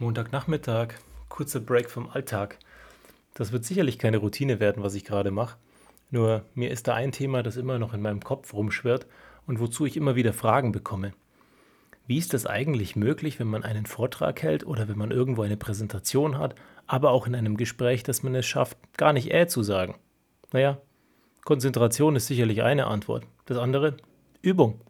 Montagnachmittag, 0.00 0.94
kurzer 1.28 1.60
Break 1.60 1.88
vom 1.88 2.08
Alltag. 2.08 2.58
Das 3.32 3.52
wird 3.52 3.64
sicherlich 3.64 3.96
keine 3.96 4.16
Routine 4.16 4.58
werden, 4.58 4.82
was 4.82 4.96
ich 4.96 5.04
gerade 5.04 5.30
mache. 5.30 5.56
Nur 6.10 6.44
mir 6.56 6.72
ist 6.72 6.88
da 6.88 6.94
ein 6.94 7.12
Thema, 7.12 7.44
das 7.44 7.56
immer 7.56 7.78
noch 7.78 7.94
in 7.94 8.02
meinem 8.02 8.18
Kopf 8.18 8.54
rumschwirrt 8.54 9.06
und 9.46 9.60
wozu 9.60 9.86
ich 9.86 9.96
immer 9.96 10.16
wieder 10.16 10.32
Fragen 10.32 10.72
bekomme. 10.72 11.12
Wie 12.08 12.18
ist 12.18 12.34
das 12.34 12.44
eigentlich 12.44 12.96
möglich, 12.96 13.38
wenn 13.38 13.46
man 13.46 13.62
einen 13.62 13.86
Vortrag 13.86 14.42
hält 14.42 14.66
oder 14.66 14.88
wenn 14.88 14.98
man 14.98 15.12
irgendwo 15.12 15.42
eine 15.42 15.56
Präsentation 15.56 16.38
hat, 16.38 16.56
aber 16.88 17.12
auch 17.12 17.28
in 17.28 17.36
einem 17.36 17.56
Gespräch, 17.56 18.02
dass 18.02 18.24
man 18.24 18.34
es 18.34 18.46
schafft, 18.46 18.76
gar 18.96 19.12
nicht 19.12 19.32
äh 19.32 19.46
zu 19.46 19.62
sagen? 19.62 19.94
Naja, 20.52 20.78
Konzentration 21.44 22.16
ist 22.16 22.26
sicherlich 22.26 22.64
eine 22.64 22.88
Antwort. 22.88 23.28
Das 23.46 23.58
andere, 23.58 23.96
Übung. 24.42 24.80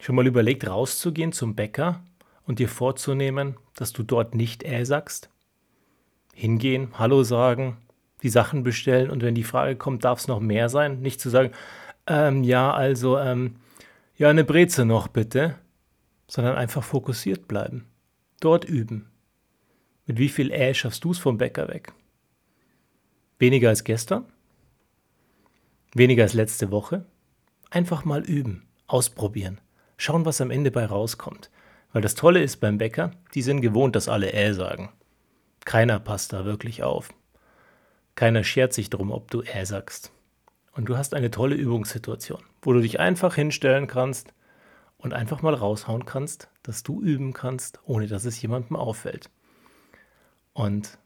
Schon 0.00 0.14
mal 0.16 0.26
überlegt, 0.26 0.66
rauszugehen 0.66 1.32
zum 1.32 1.54
Bäcker 1.54 2.02
und 2.46 2.58
dir 2.58 2.68
vorzunehmen, 2.68 3.56
dass 3.74 3.92
du 3.92 4.02
dort 4.02 4.34
nicht 4.34 4.62
äh 4.62 4.84
sagst? 4.84 5.30
Hingehen, 6.34 6.98
Hallo 6.98 7.22
sagen, 7.22 7.78
die 8.22 8.28
Sachen 8.28 8.62
bestellen 8.62 9.10
und 9.10 9.22
wenn 9.22 9.34
die 9.34 9.44
Frage 9.44 9.76
kommt, 9.76 10.04
darf 10.04 10.18
es 10.18 10.28
noch 10.28 10.40
mehr 10.40 10.68
sein? 10.68 11.00
Nicht 11.00 11.20
zu 11.20 11.30
sagen, 11.30 11.52
ähm, 12.06 12.44
ja, 12.44 12.72
also, 12.72 13.18
ähm, 13.18 13.56
ja, 14.16 14.30
eine 14.30 14.44
Breze 14.44 14.84
noch 14.84 15.08
bitte, 15.08 15.56
sondern 16.26 16.56
einfach 16.56 16.82
fokussiert 16.82 17.48
bleiben. 17.48 17.86
Dort 18.40 18.64
üben. 18.64 19.10
Mit 20.06 20.18
wie 20.18 20.28
viel 20.28 20.50
Äh 20.50 20.74
schaffst 20.74 21.04
du 21.04 21.12
es 21.12 21.18
vom 21.18 21.38
Bäcker 21.38 21.68
weg? 21.68 21.92
Weniger 23.38 23.70
als 23.70 23.84
gestern? 23.84 24.24
Weniger 25.94 26.24
als 26.24 26.34
letzte 26.34 26.70
Woche? 26.70 27.04
Einfach 27.70 28.04
mal 28.04 28.22
üben, 28.22 28.66
ausprobieren, 28.86 29.60
schauen, 29.96 30.24
was 30.24 30.40
am 30.40 30.50
Ende 30.50 30.70
bei 30.70 30.84
rauskommt. 30.84 31.50
Weil 31.94 32.02
das 32.02 32.16
Tolle 32.16 32.42
ist 32.42 32.56
beim 32.56 32.76
Bäcker, 32.76 33.12
die 33.34 33.42
sind 33.42 33.60
gewohnt, 33.60 33.94
dass 33.94 34.08
alle 34.08 34.32
Äh 34.32 34.52
sagen. 34.52 34.90
Keiner 35.64 36.00
passt 36.00 36.32
da 36.32 36.44
wirklich 36.44 36.82
auf. 36.82 37.14
Keiner 38.16 38.42
schert 38.42 38.72
sich 38.72 38.90
drum, 38.90 39.12
ob 39.12 39.30
du 39.30 39.42
Äh 39.42 39.64
sagst. 39.64 40.10
Und 40.72 40.88
du 40.88 40.98
hast 40.98 41.14
eine 41.14 41.30
tolle 41.30 41.54
Übungssituation, 41.54 42.42
wo 42.62 42.72
du 42.72 42.80
dich 42.80 42.98
einfach 42.98 43.36
hinstellen 43.36 43.86
kannst 43.86 44.34
und 44.98 45.14
einfach 45.14 45.40
mal 45.40 45.54
raushauen 45.54 46.04
kannst, 46.04 46.48
dass 46.64 46.82
du 46.82 47.00
üben 47.00 47.32
kannst, 47.32 47.78
ohne 47.84 48.08
dass 48.08 48.24
es 48.24 48.42
jemandem 48.42 48.74
auffällt. 48.74 49.30
Und 50.52 50.98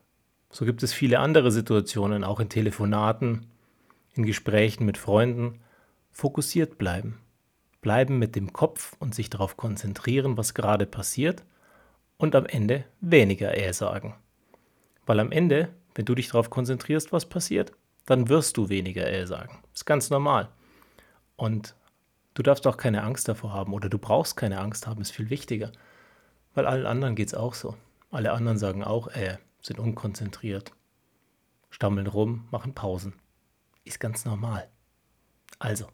so 0.48 0.64
gibt 0.64 0.82
es 0.82 0.94
viele 0.94 1.18
andere 1.18 1.52
Situationen, 1.52 2.24
auch 2.24 2.40
in 2.40 2.48
Telefonaten, 2.48 3.46
in 4.14 4.24
Gesprächen 4.24 4.86
mit 4.86 4.96
Freunden. 4.96 5.60
Fokussiert 6.12 6.78
bleiben 6.78 7.20
bleiben 7.80 8.18
mit 8.18 8.36
dem 8.36 8.52
Kopf 8.52 8.96
und 8.98 9.14
sich 9.14 9.30
darauf 9.30 9.56
konzentrieren, 9.56 10.36
was 10.36 10.54
gerade 10.54 10.86
passiert 10.86 11.44
und 12.16 12.34
am 12.34 12.46
Ende 12.46 12.84
weniger 13.00 13.56
äh 13.56 13.72
sagen. 13.72 14.14
Weil 15.06 15.20
am 15.20 15.32
Ende, 15.32 15.68
wenn 15.94 16.04
du 16.04 16.14
dich 16.14 16.28
darauf 16.28 16.50
konzentrierst, 16.50 17.12
was 17.12 17.26
passiert, 17.26 17.72
dann 18.06 18.28
wirst 18.28 18.56
du 18.56 18.68
weniger 18.68 19.10
äh 19.10 19.26
sagen. 19.26 19.62
Ist 19.72 19.86
ganz 19.86 20.10
normal. 20.10 20.48
Und 21.36 21.74
du 22.34 22.42
darfst 22.42 22.66
auch 22.66 22.76
keine 22.76 23.02
Angst 23.02 23.28
davor 23.28 23.52
haben 23.52 23.72
oder 23.72 23.88
du 23.88 23.98
brauchst 23.98 24.36
keine 24.36 24.60
Angst 24.60 24.86
haben, 24.86 25.00
ist 25.00 25.12
viel 25.12 25.30
wichtiger. 25.30 25.72
Weil 26.54 26.66
allen 26.66 26.86
anderen 26.86 27.14
geht 27.14 27.28
es 27.28 27.34
auch 27.34 27.54
so. 27.54 27.76
Alle 28.10 28.32
anderen 28.32 28.58
sagen 28.58 28.82
auch 28.82 29.08
äh, 29.08 29.38
sind 29.62 29.78
unkonzentriert, 29.78 30.72
stammeln 31.70 32.06
rum, 32.06 32.48
machen 32.50 32.74
Pausen. 32.74 33.14
Ist 33.84 34.00
ganz 34.00 34.24
normal. 34.24 34.68
Also, 35.58 35.86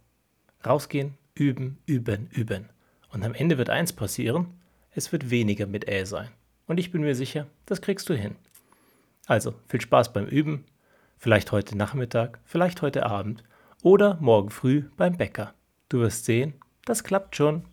rausgehen, 0.64 1.18
üben, 1.34 1.78
üben, 1.86 2.28
üben. 2.32 2.68
Und 3.10 3.24
am 3.24 3.34
Ende 3.34 3.58
wird 3.58 3.70
eins 3.70 3.92
passieren, 3.92 4.60
es 4.90 5.12
wird 5.12 5.30
weniger 5.30 5.66
mit 5.66 5.88
Ä 5.88 6.04
sein. 6.04 6.28
Und 6.66 6.78
ich 6.78 6.92
bin 6.92 7.02
mir 7.02 7.14
sicher, 7.14 7.46
das 7.66 7.82
kriegst 7.82 8.08
du 8.08 8.14
hin. 8.14 8.36
Also, 9.26 9.54
viel 9.68 9.80
Spaß 9.80 10.12
beim 10.12 10.26
Üben, 10.26 10.64
vielleicht 11.18 11.52
heute 11.52 11.76
Nachmittag, 11.76 12.40
vielleicht 12.44 12.82
heute 12.82 13.06
Abend 13.06 13.42
oder 13.82 14.18
morgen 14.20 14.50
früh 14.50 14.84
beim 14.96 15.16
Bäcker. 15.16 15.54
Du 15.88 16.00
wirst 16.00 16.24
sehen, 16.24 16.54
das 16.84 17.04
klappt 17.04 17.36
schon. 17.36 17.64